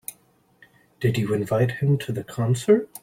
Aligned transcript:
Did 0.99 1.19
you 1.19 1.31
invite 1.35 1.73
him 1.73 1.99
to 1.99 2.11
the 2.11 2.23
concert? 2.23 2.89